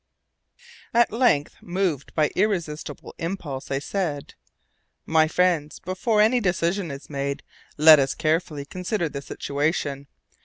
At 0.95 1.11
length, 1.11 1.57
moved 1.61 2.15
by 2.15 2.29
irresistible 2.35 3.13
impulse, 3.19 3.69
I 3.69 3.77
said: 3.77 4.33
"My 5.05 5.27
friends, 5.27 5.77
before 5.77 6.21
any 6.21 6.39
decision 6.39 6.89
is 6.89 7.07
made, 7.07 7.43
let 7.77 7.99
us 7.99 8.15
carefully 8.15 8.65
consider 8.65 9.09
the 9.09 9.21
situation. 9.21 10.07